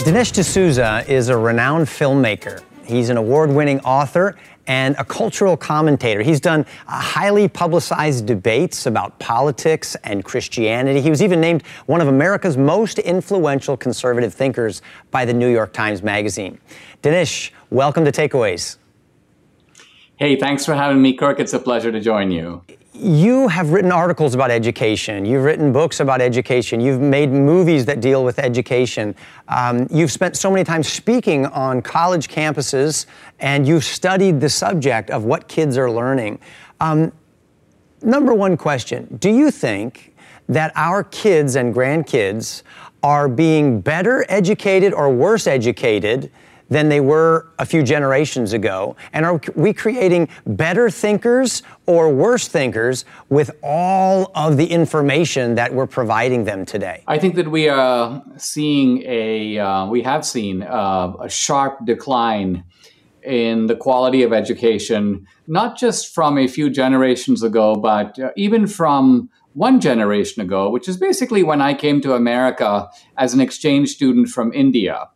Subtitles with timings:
[0.00, 2.62] Dinesh D'Souza is a renowned filmmaker.
[2.86, 4.34] He's an award winning author
[4.66, 6.22] and a cultural commentator.
[6.22, 11.02] He's done uh, highly publicized debates about politics and Christianity.
[11.02, 14.80] He was even named one of America's most influential conservative thinkers
[15.10, 16.58] by the New York Times Magazine.
[17.02, 18.78] Dinesh, welcome to Takeaways.
[20.16, 21.38] Hey, thanks for having me, Kirk.
[21.40, 22.62] It's a pleasure to join you
[22.92, 25.24] you have written articles about education.
[25.24, 26.80] You've written books about education.
[26.80, 29.14] You've made movies that deal with education.
[29.48, 33.06] Um, you've spent so many times speaking on college campuses,
[33.38, 36.40] and you've studied the subject of what kids are learning.
[36.80, 37.12] Um,
[38.02, 40.14] number one question Do you think
[40.48, 42.62] that our kids and grandkids
[43.04, 46.30] are being better educated or worse educated?
[46.70, 48.96] Than they were a few generations ago?
[49.12, 55.74] And are we creating better thinkers or worse thinkers with all of the information that
[55.74, 57.02] we're providing them today?
[57.06, 62.64] I think that we are seeing a, uh, we have seen uh, a sharp decline
[63.22, 68.66] in the quality of education, not just from a few generations ago, but uh, even
[68.66, 73.90] from one generation ago, which is basically when I came to America as an exchange
[73.90, 75.08] student from India.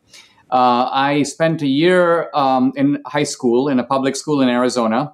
[0.54, 5.12] Uh, I spent a year um, in high school in a public school in Arizona,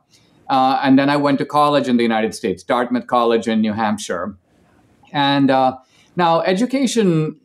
[0.51, 3.73] uh, and then I went to college in the United States, Dartmouth College in New
[3.73, 4.37] Hampshire.
[5.15, 5.79] And uh,
[6.15, 7.41] now, education,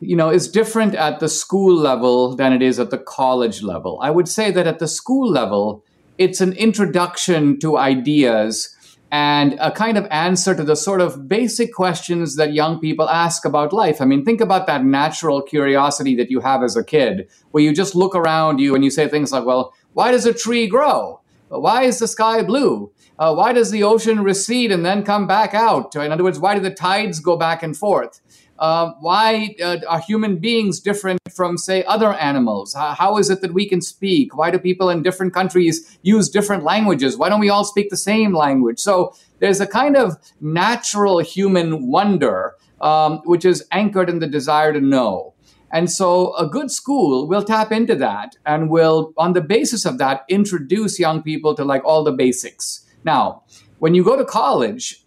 [0.00, 4.00] you know, is different at the school level than it is at the college level.
[4.02, 5.84] I would say that at the school level,
[6.18, 8.71] it's an introduction to ideas
[9.12, 13.44] and a kind of answer to the sort of basic questions that young people ask
[13.44, 14.00] about life.
[14.00, 17.74] I mean, think about that natural curiosity that you have as a kid, where you
[17.74, 21.20] just look around you and you say things like, well, why does a tree grow?
[21.48, 22.90] Why is the sky blue?
[23.18, 25.94] Uh, why does the ocean recede and then come back out?
[25.94, 28.22] In other words, why do the tides go back and forth?
[28.62, 32.72] Uh, why uh, are human beings different from, say, other animals?
[32.74, 34.36] How, how is it that we can speak?
[34.36, 37.16] Why do people in different countries use different languages?
[37.16, 38.78] Why don't we all speak the same language?
[38.78, 44.72] So there's a kind of natural human wonder, um, which is anchored in the desire
[44.72, 45.34] to know.
[45.72, 49.98] And so a good school will tap into that and will, on the basis of
[49.98, 52.86] that, introduce young people to like all the basics.
[53.02, 53.42] Now,
[53.80, 55.04] when you go to college,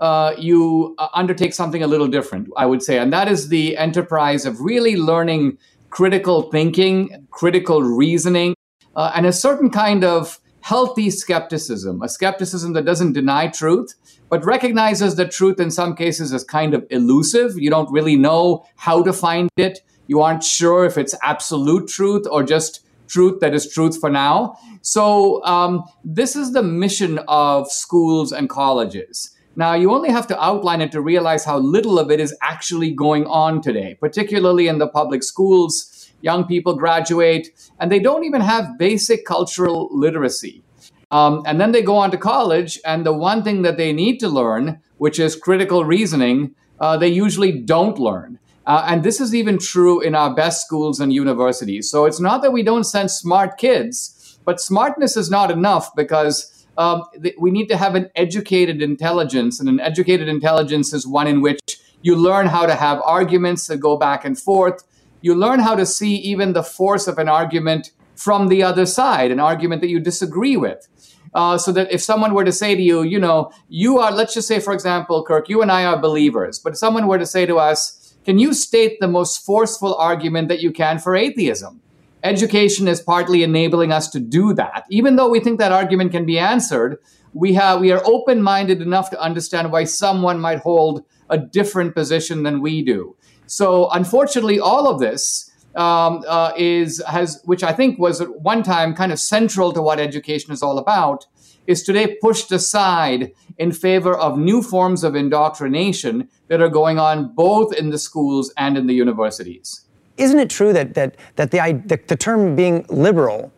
[0.00, 3.76] uh, you uh, undertake something a little different, I would say, and that is the
[3.76, 5.58] enterprise of really learning
[5.90, 8.54] critical thinking, critical reasoning,
[8.94, 13.94] uh, and a certain kind of healthy skepticism, a skepticism that doesn't deny truth,
[14.28, 17.56] but recognizes that truth in some cases is kind of elusive.
[17.56, 19.80] You don't really know how to find it.
[20.08, 24.56] You aren't sure if it's absolute truth or just truth that is truth for now.
[24.82, 30.42] So, um, this is the mission of schools and colleges now, you only have to
[30.42, 34.78] outline it to realize how little of it is actually going on today, particularly in
[34.78, 36.12] the public schools.
[36.20, 37.48] Young people graduate
[37.80, 40.62] and they don't even have basic cultural literacy.
[41.10, 44.18] Um, and then they go on to college, and the one thing that they need
[44.18, 48.40] to learn, which is critical reasoning, uh, they usually don't learn.
[48.66, 51.88] Uh, and this is even true in our best schools and universities.
[51.88, 56.55] So it's not that we don't send smart kids, but smartness is not enough because
[56.78, 61.26] um, th- we need to have an educated intelligence, and an educated intelligence is one
[61.26, 64.84] in which you learn how to have arguments that go back and forth.
[65.22, 69.30] You learn how to see even the force of an argument from the other side,
[69.30, 70.86] an argument that you disagree with.
[71.34, 74.32] Uh, so that if someone were to say to you, you know, you are, let's
[74.32, 77.26] just say, for example, Kirk, you and I are believers, but if someone were to
[77.26, 81.82] say to us, can you state the most forceful argument that you can for atheism?
[82.22, 84.84] Education is partly enabling us to do that.
[84.90, 86.98] Even though we think that argument can be answered,
[87.32, 92.42] we have we are open-minded enough to understand why someone might hold a different position
[92.42, 93.16] than we do.
[93.46, 98.62] So, unfortunately, all of this um, uh, is has, which I think was at one
[98.62, 101.26] time kind of central to what education is all about,
[101.66, 107.34] is today pushed aside in favor of new forms of indoctrination that are going on
[107.34, 109.85] both in the schools and in the universities.
[110.16, 113.52] Isn't it true that, that, that the, the, the term being liberal,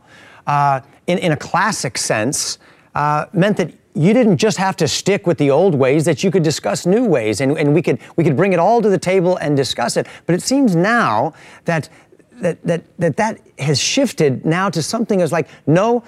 [0.47, 2.59] uh, in, in a classic sense,
[2.95, 6.31] uh, meant that you didn't just have to stick with the old ways, that you
[6.31, 8.99] could discuss new ways, and, and we, could, we could bring it all to the
[8.99, 10.07] table and discuss it.
[10.27, 11.35] But it seems now
[11.65, 11.89] that
[12.41, 16.05] that, that, that that has shifted now to something as like, no,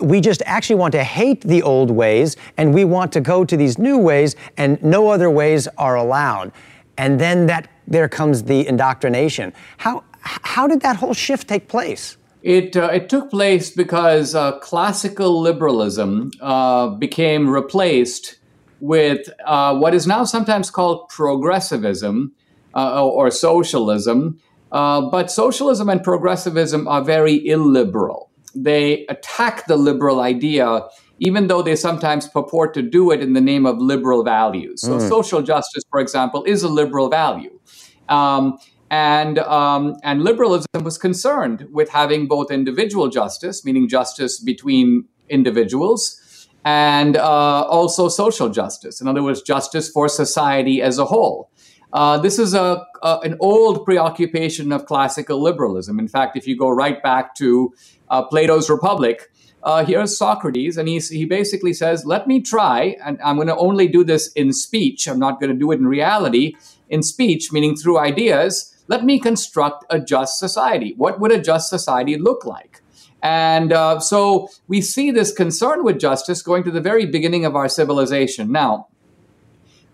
[0.00, 3.56] we just actually want to hate the old ways and we want to go to
[3.56, 6.52] these new ways and no other ways are allowed.
[7.00, 9.54] And then that there comes the indoctrination.
[9.78, 12.18] How, how did that whole shift take place?
[12.42, 18.36] It, uh, it took place because uh, classical liberalism uh, became replaced
[18.80, 22.32] with uh, what is now sometimes called progressivism
[22.74, 24.38] uh, or socialism.
[24.70, 28.30] Uh, but socialism and progressivism are very illiberal.
[28.54, 30.82] They attack the liberal idea,
[31.20, 34.80] even though they sometimes purport to do it in the name of liberal values.
[34.80, 35.08] So, mm.
[35.08, 37.60] social justice, for example, is a liberal value.
[38.08, 38.58] Um,
[38.90, 46.48] and um, and liberalism was concerned with having both individual justice, meaning justice between individuals,
[46.64, 49.00] and uh, also social justice.
[49.00, 51.50] In other words, justice for society as a whole.
[51.92, 55.98] Uh, this is a, a, an old preoccupation of classical liberalism.
[55.98, 57.72] In fact, if you go right back to
[58.08, 59.30] uh, Plato's Republic,
[59.62, 63.56] uh, here's Socrates, and he's, he basically says, Let me try, and I'm going to
[63.56, 65.06] only do this in speech.
[65.06, 66.54] I'm not going to do it in reality.
[66.88, 70.94] In speech, meaning through ideas, let me construct a just society.
[70.96, 72.82] What would a just society look like?
[73.22, 77.54] And uh, so we see this concern with justice going to the very beginning of
[77.54, 78.50] our civilization.
[78.50, 78.88] Now,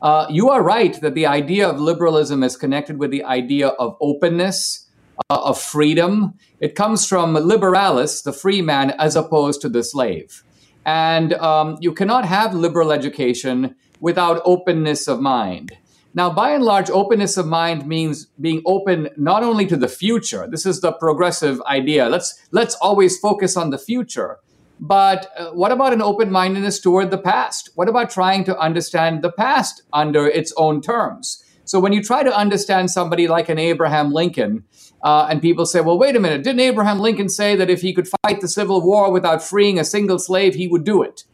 [0.01, 3.97] uh, you are right that the idea of liberalism is connected with the idea of
[4.01, 4.86] openness,
[5.31, 6.35] uh, of freedom.
[6.61, 10.43] It comes from liberalis, the free man, as opposed to the slave.
[10.85, 15.77] And um, you cannot have liberal education without openness of mind.
[16.15, 20.47] Now, by and large, openness of mind means being open not only to the future.
[20.51, 22.09] This is the progressive idea.
[22.09, 24.39] Let's let's always focus on the future.
[24.81, 27.71] But uh, what about an open mindedness toward the past?
[27.75, 31.45] What about trying to understand the past under its own terms?
[31.67, 34.65] So when you try to understand somebody like an Abraham Lincoln,
[35.03, 37.93] uh, and people say, well, wait a minute, didn't Abraham Lincoln say that if he
[37.93, 41.25] could fight the Civil War without freeing a single slave, he would do it?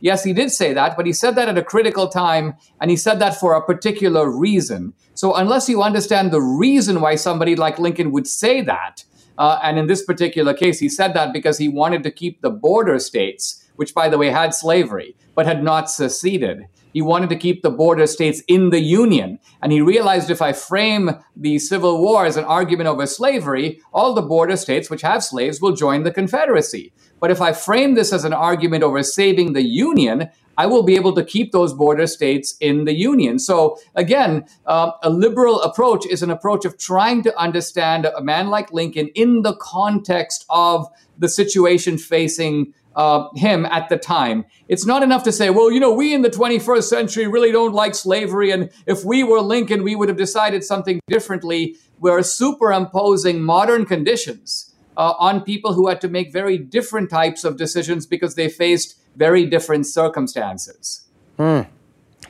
[0.00, 2.96] Yes, he did say that, but he said that at a critical time, and he
[2.96, 4.94] said that for a particular reason.
[5.14, 9.04] So unless you understand the reason why somebody like Lincoln would say that,
[9.38, 12.50] uh, and in this particular case, he said that because he wanted to keep the
[12.50, 16.66] border states, which, by the way, had slavery, but had not seceded.
[16.92, 19.38] He wanted to keep the border states in the Union.
[19.62, 24.14] And he realized if I frame the Civil War as an argument over slavery, all
[24.14, 26.92] the border states which have slaves will join the Confederacy.
[27.20, 30.28] But if I frame this as an argument over saving the Union,
[30.58, 33.38] I will be able to keep those border states in the Union.
[33.38, 38.48] So, again, uh, a liberal approach is an approach of trying to understand a man
[38.48, 40.86] like Lincoln in the context of
[41.18, 44.44] the situation facing uh, him at the time.
[44.68, 47.72] It's not enough to say, well, you know, we in the 21st century really don't
[47.72, 51.76] like slavery, and if we were Lincoln, we would have decided something differently.
[52.00, 57.56] We're superimposing modern conditions uh, on people who had to make very different types of
[57.56, 61.06] decisions because they faced very different circumstances.
[61.38, 61.66] Mm.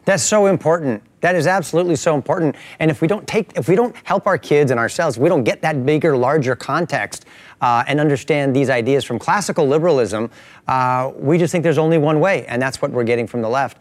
[0.04, 1.02] That's so important.
[1.20, 2.56] That is absolutely so important.
[2.80, 5.44] And if we don't take, if we don't help our kids and ourselves, we don't
[5.44, 7.26] get that bigger, larger context
[7.60, 10.30] uh, and understand these ideas from classical liberalism.
[10.66, 13.48] Uh, we just think there's only one way, and that's what we're getting from the
[13.48, 13.78] left.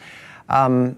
[0.50, 0.98] Um,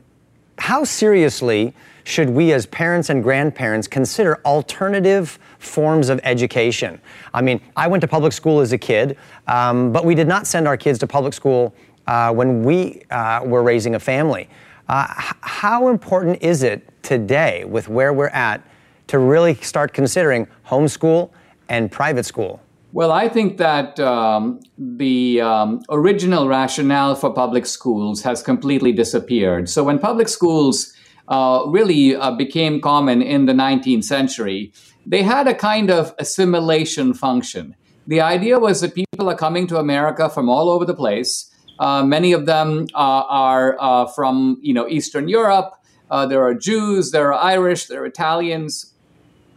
[0.58, 1.74] how seriously
[2.04, 7.00] should we, as parents and grandparents, consider alternative forms of education?
[7.34, 9.18] I mean, I went to public school as a kid,
[9.48, 11.74] um, but we did not send our kids to public school
[12.08, 14.50] uh, when we uh, were raising a family.
[14.90, 15.06] Uh,
[15.42, 18.62] how important is it today, with where we're at,
[19.08, 21.30] to really start considering homeschool
[21.70, 22.62] and private school?
[22.92, 29.68] Well, I think that um, the um, original rationale for public schools has completely disappeared.
[29.68, 30.94] So, when public schools
[31.28, 34.72] uh, really uh, became common in the 19th century,
[35.08, 37.76] they had a kind of assimilation function.
[38.06, 41.50] The idea was that people are coming to America from all over the place
[41.80, 45.74] uh, many of them uh, are uh, from you know Eastern Europe.
[46.30, 48.94] There are Jews, there are Irish, there are Italians,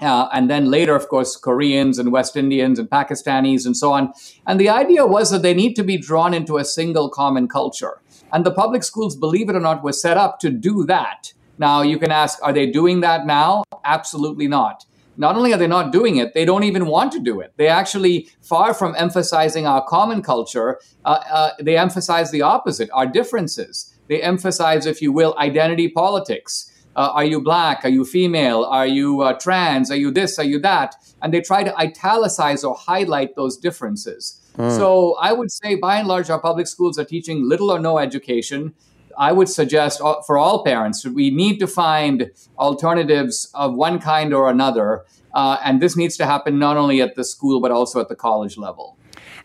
[0.00, 4.14] and then later, of course, Koreans and West Indians and Pakistanis and so on.
[4.46, 8.00] And the idea was that they need to be drawn into a single common culture.
[8.32, 11.34] And the public schools, believe it or not, were set up to do that.
[11.58, 13.64] Now, you can ask, are they doing that now?
[13.84, 17.40] Absolutely not not only are they not doing it, they don't even want to do
[17.40, 17.52] it.
[17.56, 23.06] They actually, far from emphasizing our common culture, uh, uh, they emphasize the opposite, our
[23.06, 23.94] differences.
[24.08, 26.72] They emphasize, if you will, identity politics.
[26.94, 27.84] Uh, are you black?
[27.84, 28.64] Are you female?
[28.64, 29.90] Are you uh, trans?
[29.90, 30.38] Are you this?
[30.38, 30.94] Are you that?
[31.20, 34.40] And they try to italicize or highlight those differences.
[34.56, 34.74] Mm.
[34.76, 37.98] So I would say, by and large, our public schools are teaching little or no
[37.98, 38.74] education.
[39.18, 44.34] I would suggest uh, for all parents, we need to find alternatives of one kind
[44.34, 45.04] or another.
[45.34, 48.16] Uh, and this needs to happen not only at the school, but also at the
[48.16, 48.96] college level.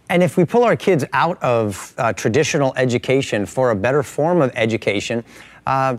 [0.09, 4.41] And if we pull our kids out of uh, traditional education for a better form
[4.41, 5.23] of education,
[5.65, 5.97] uh,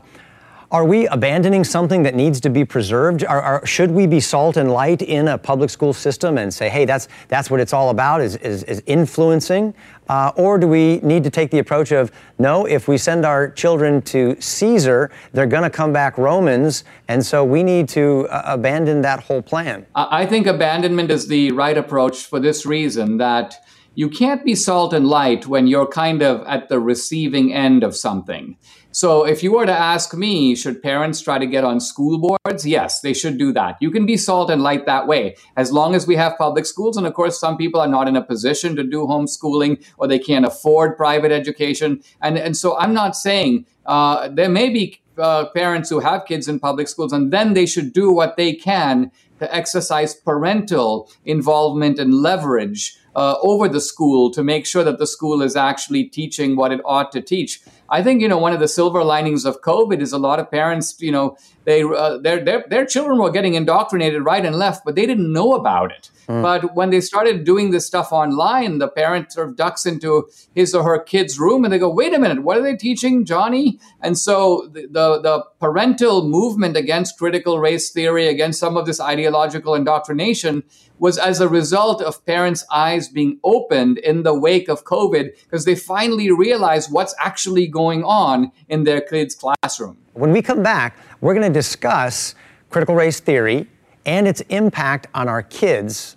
[0.73, 3.27] are we abandoning something that needs to be preserved?
[3.27, 6.71] Are, are, should we be salt and light in a public school system and say,
[6.71, 9.75] hey, that's, that's what it's all about, is, is, is influencing?
[10.09, 13.51] Uh, or do we need to take the approach of, no, if we send our
[13.51, 18.43] children to Caesar, they're going to come back Romans, and so we need to uh,
[18.47, 19.85] abandon that whole plan?
[19.95, 23.57] I think abandonment is the right approach for this reason that
[23.95, 27.95] you can't be salt and light when you're kind of at the receiving end of
[27.95, 28.57] something.
[28.95, 32.67] So if you were to ask me, should parents try to get on school boards?
[32.67, 33.79] Yes, they should do that.
[33.81, 36.99] You can be salt and light that way, as long as we have public schools.
[36.99, 40.19] And of course, some people are not in a position to do homeschooling or they
[40.19, 42.03] can't afford private education.
[42.21, 46.47] And, and so I'm not saying uh, there may be uh, parents who have kids
[46.47, 51.99] in public schools, and then they should do what they can to exercise parental involvement
[51.99, 56.57] and leverage uh, over the school to make sure that the school is actually teaching
[56.57, 57.61] what it ought to teach.
[57.93, 60.51] I think you know one of the silver linings of COVID is a lot of
[60.51, 64.85] parents, you know, they uh, their, their their children were getting indoctrinated right and left,
[64.87, 66.11] but they didn't know about it.
[66.33, 66.43] Mm.
[66.43, 70.75] But when they started doing this stuff online, the parent sort of ducks into his
[70.75, 73.79] or her kid's room and they go, "Wait a minute, what are they teaching, Johnny?"
[74.01, 78.99] And so the the, the parental movement against critical race theory, against some of this
[78.99, 80.63] ideological indoctrination,
[80.99, 85.67] was as a result of parents' eyes being opened in the wake of COVID because
[85.67, 89.99] they finally realized what's actually going on in their kids' classroom.
[90.15, 92.35] When we come back, we're going to discuss
[92.71, 93.67] critical race theory
[94.07, 96.17] and its impact on our kids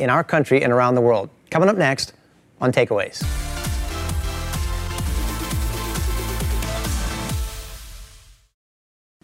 [0.00, 1.30] in our country and around the world.
[1.50, 2.12] Coming up next
[2.60, 3.22] on Takeaways.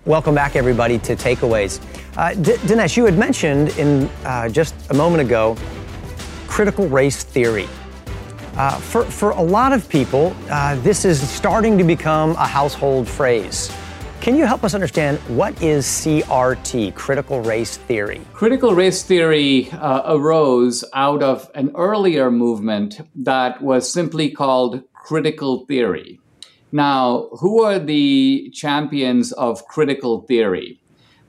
[0.05, 1.81] Welcome back, everybody, to Takeaways.
[2.17, 5.57] Uh, D- Dinesh, you had mentioned in uh, just a moment ago
[6.47, 7.69] critical race theory.
[8.57, 13.09] Uh, for, for a lot of people, uh, this is starting to become a household
[13.09, 13.71] phrase.
[14.27, 18.21] Can you help us understand what is CRT, critical race theory?
[18.33, 25.65] Critical race theory uh, arose out of an earlier movement that was simply called critical
[25.67, 26.19] theory.
[26.73, 30.81] Now, who are the champions of critical theory?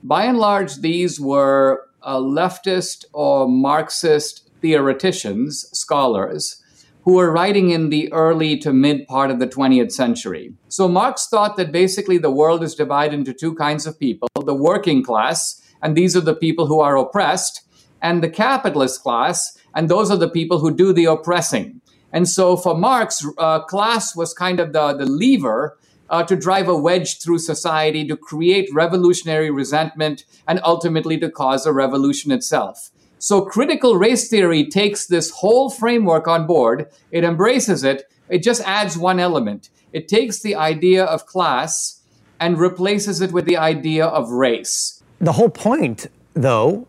[0.02, 6.60] By and large, these were uh, leftist or Marxist theoreticians, scholars,
[7.08, 10.52] who were writing in the early to mid part of the 20th century.
[10.68, 14.54] So Marx thought that basically the world is divided into two kinds of people the
[14.54, 17.62] working class, and these are the people who are oppressed,
[18.02, 21.80] and the capitalist class, and those are the people who do the oppressing.
[22.12, 25.78] And so for Marx, uh, class was kind of the, the lever
[26.10, 31.64] uh, to drive a wedge through society, to create revolutionary resentment, and ultimately to cause
[31.64, 32.90] a revolution itself.
[33.18, 38.62] So critical race theory takes this whole framework on board, it embraces it, it just
[38.62, 39.70] adds one element.
[39.92, 42.02] It takes the idea of class
[42.38, 45.02] and replaces it with the idea of race.
[45.20, 46.86] The whole point, though,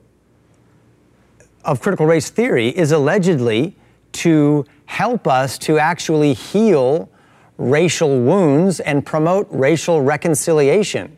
[1.66, 3.76] of critical race theory is allegedly
[4.12, 7.10] to help us to actually heal
[7.58, 11.18] racial wounds and promote racial reconciliation.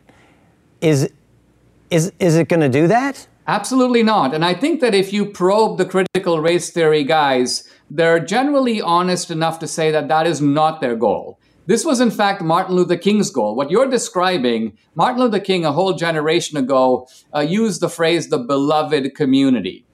[0.80, 1.10] Is,
[1.90, 3.26] is, is it going to do that?
[3.46, 4.34] Absolutely not.
[4.34, 9.30] And I think that if you probe the critical race theory guys, they're generally honest
[9.30, 11.38] enough to say that that is not their goal.
[11.66, 13.54] This was, in fact, Martin Luther King's goal.
[13.54, 18.38] What you're describing, Martin Luther King, a whole generation ago, uh, used the phrase the
[18.38, 19.84] beloved community.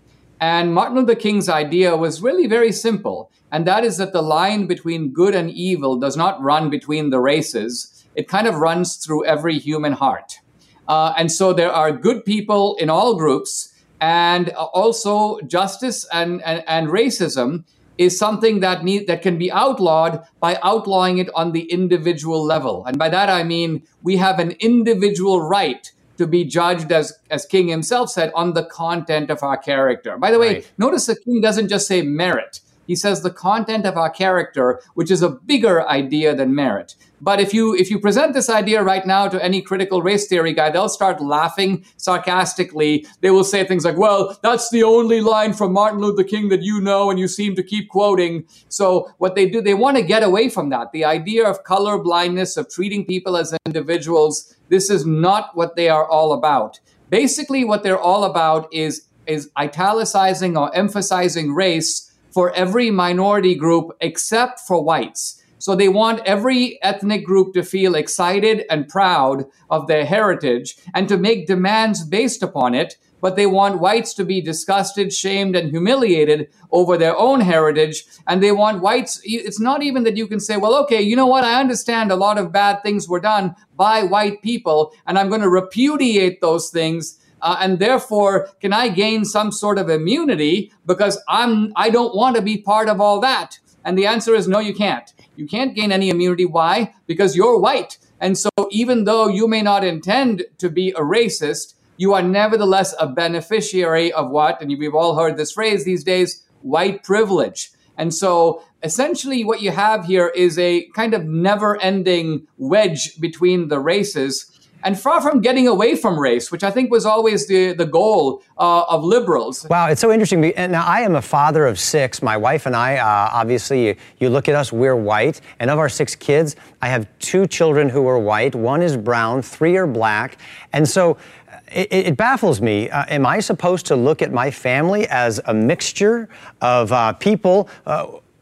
[0.40, 4.66] And Martin Luther King's idea was really very simple, and that is that the line
[4.66, 9.26] between good and evil does not run between the races, it kind of runs through
[9.26, 10.40] every human heart.
[10.88, 16.64] Uh, and so there are good people in all groups, and also justice and, and,
[16.66, 17.64] and racism
[17.98, 22.84] is something that need, that can be outlawed by outlawing it on the individual level.
[22.86, 27.46] And by that I mean we have an individual right to be judged as as
[27.46, 30.16] King himself said on the content of our character.
[30.16, 30.72] By the way, right.
[30.78, 32.60] notice the King doesn't just say merit.
[32.88, 36.96] He says the content of our character, which is a bigger idea than merit.
[37.20, 40.54] But if you if you present this idea right now to any critical race theory
[40.54, 43.06] guy, they'll start laughing sarcastically.
[43.20, 46.62] They will say things like, "Well, that's the only line from Martin Luther King that
[46.62, 50.02] you know and you seem to keep quoting." So what they do, they want to
[50.02, 50.92] get away from that.
[50.92, 55.90] The idea of color blindness, of treating people as individuals, this is not what they
[55.90, 56.80] are all about.
[57.10, 63.96] Basically, what they're all about is is italicizing or emphasizing race for every minority group
[64.00, 65.42] except for whites.
[65.58, 71.08] So they want every ethnic group to feel excited and proud of their heritage and
[71.08, 75.70] to make demands based upon it but they want whites to be disgusted, shamed, and
[75.70, 78.04] humiliated over their own heritage.
[78.26, 81.26] And they want whites, it's not even that you can say, well, okay, you know
[81.26, 81.44] what?
[81.44, 85.40] I understand a lot of bad things were done by white people, and I'm going
[85.40, 87.17] to repudiate those things.
[87.40, 92.36] Uh, and therefore, can I gain some sort of immunity because I'm I don't want
[92.36, 93.58] to be part of all that?
[93.84, 95.12] And the answer is no, you can't.
[95.36, 96.44] You can't gain any immunity.
[96.44, 96.94] Why?
[97.06, 97.98] Because you're white.
[98.20, 102.94] And so, even though you may not intend to be a racist, you are nevertheless
[102.98, 107.70] a beneficiary of what, and we've all heard this phrase these days, white privilege.
[107.96, 113.68] And so essentially what you have here is a kind of never ending wedge between
[113.68, 117.72] the races and far from getting away from race, which I think was always the,
[117.72, 119.66] the goal uh, of liberals.
[119.68, 120.40] Wow, it's so interesting.
[120.56, 122.22] Now I am a father of six.
[122.22, 125.40] My wife and I, uh, obviously, you, you, look at us, we're white.
[125.58, 128.54] And of our six kids, I have two children who are white.
[128.54, 130.38] One is brown, three are black.
[130.72, 131.16] And so
[131.50, 132.90] uh, it, it, baffles me.
[132.90, 136.28] Uh, am I supposed to look at my family as a mixture
[136.60, 137.68] of uh, people?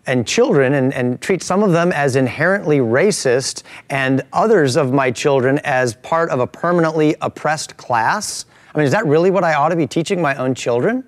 [0.06, 5.10] And children and, and treat some of them as inherently racist and others of my
[5.10, 8.44] children as part of a permanently oppressed class?
[8.74, 11.04] I mean, is that really what I ought to be teaching my own children?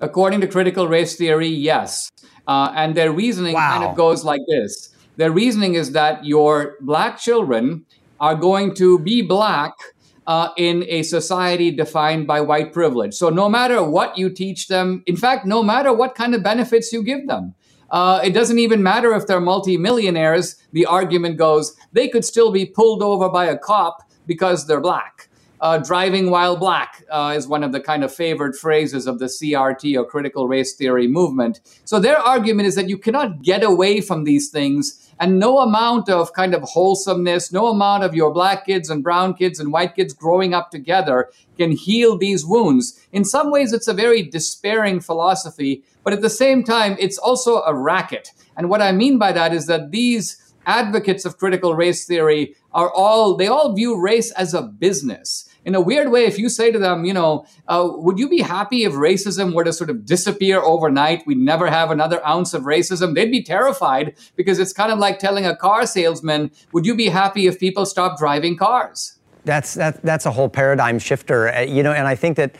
[0.00, 2.10] According to critical race theory, yes.
[2.46, 3.72] Uh, and their reasoning wow.
[3.72, 7.84] kind of goes like this their reasoning is that your black children
[8.20, 9.72] are going to be black
[10.26, 13.14] uh, in a society defined by white privilege.
[13.14, 16.92] So, no matter what you teach them, in fact, no matter what kind of benefits
[16.92, 17.54] you give them,
[17.96, 20.56] uh, it doesn't even matter if they're multimillionaires.
[20.72, 25.30] The argument goes they could still be pulled over by a cop because they're black.
[25.62, 29.24] Uh, driving while black uh, is one of the kind of favored phrases of the
[29.24, 31.62] CRT or critical race theory movement.
[31.86, 36.08] So their argument is that you cannot get away from these things, and no amount
[36.08, 39.94] of kind of wholesomeness, no amount of your black kids and brown kids and white
[39.94, 43.06] kids growing up together can heal these wounds.
[43.12, 47.62] In some ways, it's a very despairing philosophy, but at the same time, it's also
[47.62, 48.30] a racket.
[48.56, 52.90] And what I mean by that is that these advocates of critical race theory are
[52.90, 55.48] all, they all view race as a business.
[55.66, 58.40] In a weird way, if you say to them, you know, uh, would you be
[58.40, 61.26] happy if racism were to sort of disappear overnight?
[61.26, 63.16] We'd never have another ounce of racism.
[63.16, 67.08] They'd be terrified because it's kind of like telling a car salesman, would you be
[67.08, 69.18] happy if people stopped driving cars?
[69.44, 72.54] That's, that, that's a whole paradigm shifter, uh, you know, and I think that,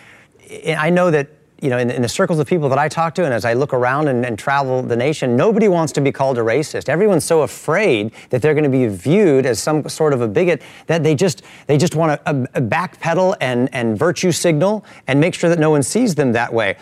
[0.66, 1.28] I know that
[1.60, 3.54] you know, in, in, the circles of people that I talk to, and as I
[3.54, 6.88] look around and, and, travel the nation, nobody wants to be called a racist.
[6.88, 10.60] Everyone's so afraid that they're going to be viewed as some sort of a bigot
[10.86, 15.34] that they just they just want to uh, backpedal and and virtue signal and make
[15.34, 16.76] sure that no one sees them that way.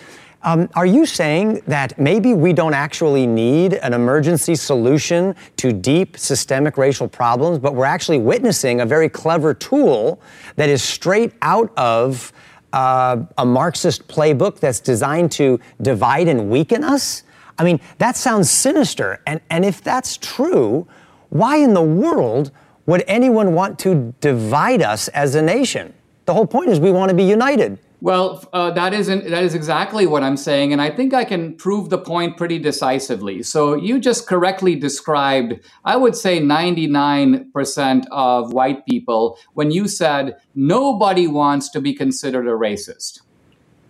[0.45, 6.19] Um, are you saying that maybe we don't actually need an emergency solution to deep
[6.19, 10.21] systemic racial problems, but we're actually witnessing a very clever tool
[10.57, 12.31] that is straight out of
[12.75, 17.23] uh, a Marxist playbook that's designed to divide and weaken us?
[17.57, 19.21] I mean, that sounds sinister.
[19.27, 20.87] And, and if that's true,
[21.31, 22.51] why in the world
[22.87, 25.95] would anyone want to divide us as a nation?
[26.27, 27.79] The whole point is we want to be united.
[28.05, 31.57] Well, uh, that is that is exactly what I'm saying, and I think I can
[31.57, 33.43] prove the point pretty decisively.
[33.43, 35.55] So you just correctly described,
[35.87, 42.47] I would say, 99% of white people when you said nobody wants to be considered
[42.47, 43.23] a racist.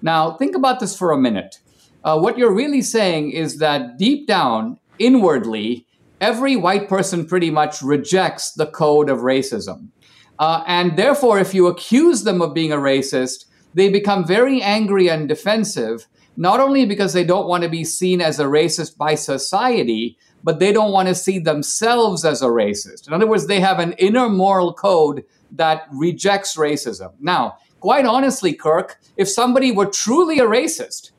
[0.00, 1.58] Now, think about this for a minute.
[2.04, 5.88] Uh, what you're really saying is that deep down, inwardly,
[6.20, 9.88] every white person pretty much rejects the code of racism,
[10.38, 15.08] uh, and therefore, if you accuse them of being a racist they become very angry
[15.08, 16.06] and defensive,
[16.36, 20.58] not only because they don't want to be seen as a racist by society, but
[20.58, 23.06] they don't want to see themselves as a racist.
[23.06, 27.12] In other words, they have an inner moral code that rejects racism.
[27.20, 31.10] Now, quite honestly, Kirk, if somebody were truly a racist,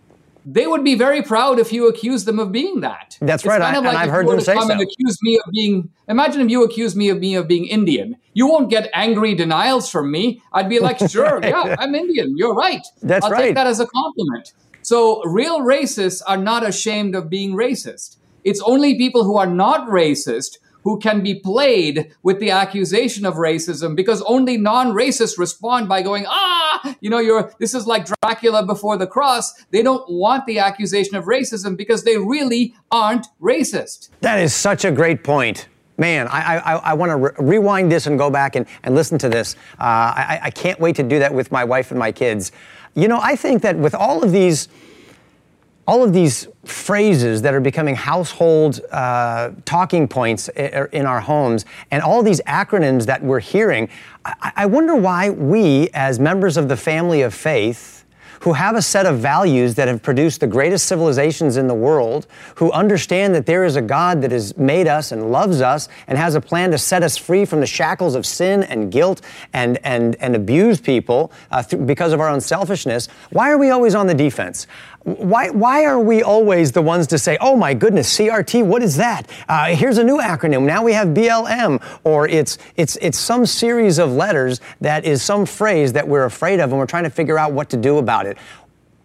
[0.45, 3.17] they would be very proud if you accused them of being that.
[3.19, 3.59] That's it's right.
[3.59, 4.73] Kind of I, like and I've heard them say come so.
[4.73, 5.89] and accuse me of being.
[6.07, 8.17] Imagine if you accuse me of me of being Indian.
[8.35, 10.43] You won't get angry denials from me.
[10.53, 12.37] I'd be like, sure, yeah, I'm Indian.
[12.37, 12.85] You're right.
[13.01, 13.45] That's I'll right.
[13.45, 14.53] take that as a compliment.
[14.81, 18.17] So real racists are not ashamed of being racist.
[18.43, 23.35] It's only people who are not racist who can be played with the accusation of
[23.35, 28.63] racism because only non-racists respond by going, ah, you know, you're, this is like Dracula
[28.63, 29.51] before the cross.
[29.71, 34.09] They don't want the accusation of racism because they really aren't racist.
[34.21, 35.67] That is such a great point.
[35.97, 39.17] Man, I, I, I want to re- rewind this and go back and, and listen
[39.19, 39.55] to this.
[39.79, 42.51] Uh, I, I can't wait to do that with my wife and my kids.
[42.95, 44.67] You know, I think that with all of these
[45.87, 52.01] all of these phrases that are becoming household uh, talking points in our homes and
[52.01, 53.87] all these acronyms that we're hearing,
[54.25, 58.04] I, I wonder why we, as members of the family of faith,
[58.41, 62.27] who have a set of values that have produced the greatest civilizations in the world,
[62.55, 66.17] who understand that there is a God that has made us and loves us and
[66.17, 69.21] has a plan to set us free from the shackles of sin and guilt
[69.53, 73.07] and, and, and abuse people uh, th- because of our own selfishness.
[73.31, 74.67] Why are we always on the defense?
[75.05, 78.97] Why, why are we always the ones to say, oh my goodness, CRT, what is
[78.97, 79.29] that?
[79.47, 80.63] Uh, here's a new acronym.
[80.63, 81.79] Now we have BLM.
[82.03, 86.59] Or it's, it's, it's some series of letters that is some phrase that we're afraid
[86.59, 88.39] of and we're trying to figure out what to do about it.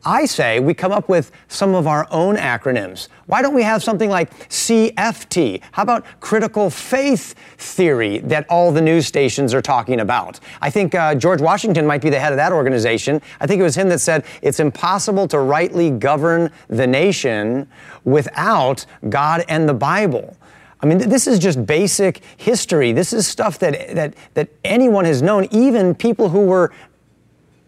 [0.04, 3.08] I say we come up with some of our own acronyms.
[3.26, 5.60] Why don't we have something like CFT?
[5.72, 10.40] How about critical faith theory that all the news stations are talking about?
[10.62, 13.20] I think uh, George Washington might be the head of that organization.
[13.40, 17.68] I think it was him that said it's impossible to rightly govern the nation
[18.04, 20.36] without God and the Bible.
[20.82, 22.92] I mean, this is just basic history.
[22.92, 26.72] This is stuff that, that, that anyone has known, even people who were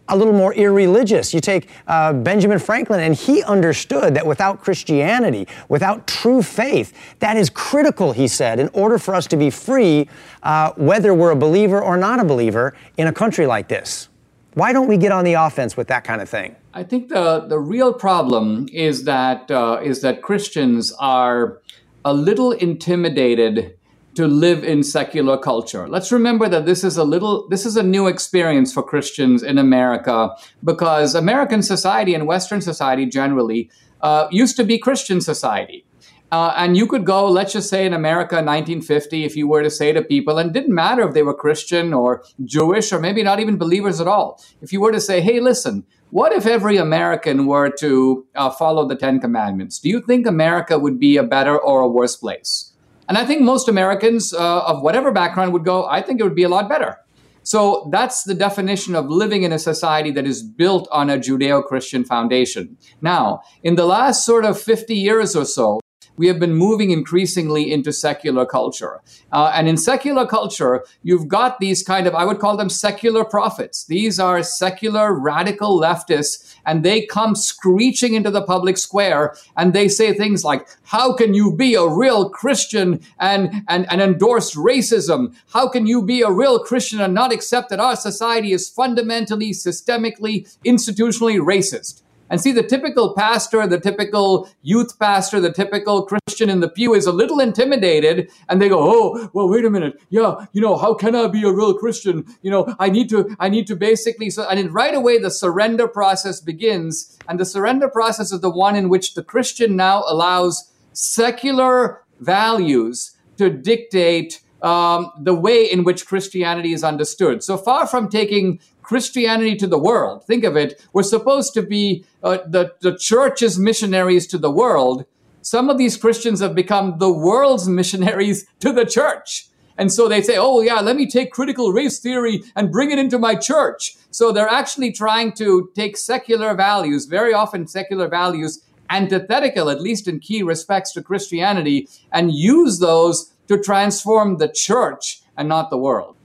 [0.09, 1.33] a little more irreligious.
[1.33, 7.37] You take uh, Benjamin Franklin, and he understood that without Christianity, without true faith, that
[7.37, 10.09] is critical, he said, in order for us to be free,
[10.43, 14.09] uh, whether we're a believer or not a believer, in a country like this.
[14.55, 16.55] Why don't we get on the offense with that kind of thing?
[16.73, 21.59] I think the, the real problem is that, uh, is that Christians are
[22.05, 23.77] a little intimidated
[24.15, 25.87] to live in secular culture.
[25.87, 29.57] Let's remember that this is a little this is a new experience for Christians in
[29.57, 33.69] America because American society and Western society generally
[34.01, 35.85] uh, used to be Christian society.
[36.31, 39.69] Uh, and you could go, let's just say in America, 1950, if you were to
[39.69, 43.21] say to people, and it didn't matter if they were Christian or Jewish or maybe
[43.21, 44.43] not even believers at all.
[44.59, 48.87] If you were to say, hey, listen, what if every American were to uh, follow
[48.87, 49.77] the Ten Commandments?
[49.77, 52.72] Do you think America would be a better or a worse place?
[53.07, 56.35] And I think most Americans uh, of whatever background would go, I think it would
[56.35, 56.97] be a lot better.
[57.43, 61.63] So that's the definition of living in a society that is built on a Judeo
[61.63, 62.77] Christian foundation.
[63.01, 65.81] Now, in the last sort of 50 years or so,
[66.15, 69.01] we have been moving increasingly into secular culture.
[69.31, 73.25] Uh, and in secular culture, you've got these kind of, I would call them secular
[73.25, 73.85] prophets.
[73.85, 79.87] These are secular radical leftists, and they come screeching into the public square and they
[79.87, 85.35] say things like, How can you be a real Christian and, and, and endorse racism?
[85.51, 89.51] How can you be a real Christian and not accept that our society is fundamentally,
[89.51, 92.02] systemically, institutionally racist?
[92.29, 96.93] And see, the typical pastor, the typical youth pastor, the typical Christian in the pew
[96.93, 100.01] is a little intimidated and they go, Oh, well, wait a minute.
[100.09, 102.25] Yeah, you know, how can I be a real Christian?
[102.41, 105.87] You know, I need to, I need to basically, so, and right away the surrender
[105.87, 107.17] process begins.
[107.27, 113.15] And the surrender process is the one in which the Christian now allows secular values
[113.37, 117.43] to dictate um, the way in which Christianity is understood.
[117.43, 120.25] So far from taking Christianity to the world.
[120.25, 120.85] Think of it.
[120.93, 125.05] We're supposed to be uh, the, the church's missionaries to the world.
[125.41, 129.47] Some of these Christians have become the world's missionaries to the church.
[129.75, 132.99] And so they say, oh, yeah, let me take critical race theory and bring it
[132.99, 133.95] into my church.
[134.11, 140.07] So they're actually trying to take secular values, very often secular values, antithetical, at least
[140.07, 145.77] in key respects to Christianity, and use those to transform the church and not the
[145.77, 146.15] world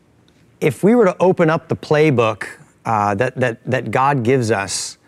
[0.60, 2.48] if we were to open up the playbook
[2.84, 4.98] uh, that, that, that God gives us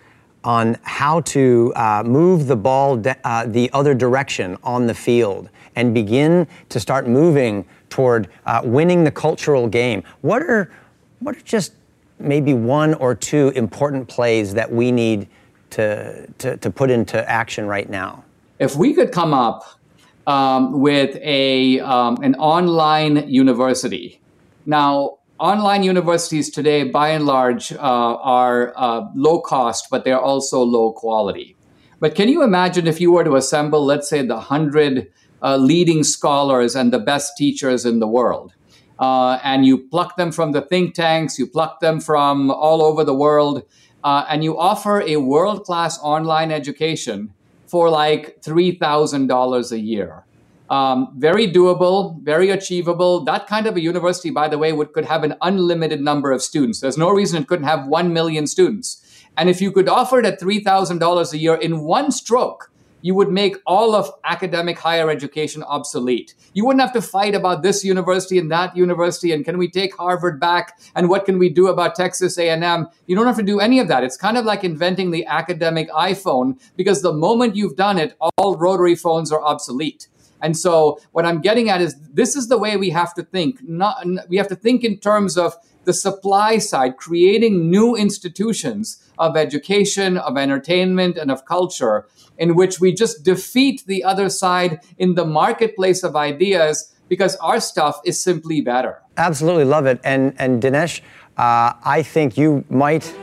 [0.44, 5.50] on how to uh, move the ball de- uh, the other direction on the field
[5.76, 10.70] and begin to start moving toward uh, winning the cultural game, what are,
[11.18, 11.72] what are just
[12.18, 15.28] maybe one or two important plays that we need
[15.70, 18.24] to, to, to put into action right now?
[18.58, 19.78] If we could come up
[20.26, 24.20] um, with a, um, an online university,
[24.66, 30.60] now online universities today, by and large, uh, are uh, low cost, but they're also
[30.62, 31.56] low quality.
[31.98, 35.10] But can you imagine if you were to assemble, let's say, the hundred
[35.42, 38.52] uh, leading scholars and the best teachers in the world,
[38.98, 43.02] uh, and you pluck them from the think tanks, you pluck them from all over
[43.02, 43.62] the world,
[44.04, 47.32] uh, and you offer a world class online education
[47.66, 50.24] for like $3,000 a year?
[50.70, 53.24] Um, very doable, very achievable.
[53.24, 56.42] That kind of a university, by the way, would could have an unlimited number of
[56.42, 56.80] students.
[56.80, 59.04] There's no reason it couldn't have one million students.
[59.36, 62.70] And if you could offer it at three thousand dollars a year in one stroke,
[63.02, 66.34] you would make all of academic higher education obsolete.
[66.52, 69.96] You wouldn't have to fight about this university and that university and can we take
[69.96, 72.88] Harvard back and what can we do about Texas A&M?
[73.06, 74.04] You don't have to do any of that.
[74.04, 78.56] It's kind of like inventing the academic iPhone because the moment you've done it, all
[78.56, 80.08] rotary phones are obsolete.
[80.42, 83.60] And so what I'm getting at is this is the way we have to think.
[83.62, 89.36] Not we have to think in terms of the supply side, creating new institutions of
[89.36, 92.06] education, of entertainment, and of culture
[92.38, 97.60] in which we just defeat the other side in the marketplace of ideas because our
[97.60, 99.02] stuff is simply better.
[99.16, 100.00] Absolutely love it.
[100.04, 101.00] And, and Dinesh,
[101.36, 103.14] uh, I think you might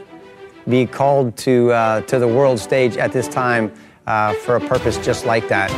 [0.69, 3.73] be called to, uh, to the world stage at this time
[4.05, 5.71] uh, for a purpose just like that.